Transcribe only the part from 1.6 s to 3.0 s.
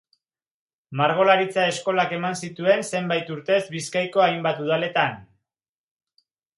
eskolak eman zituen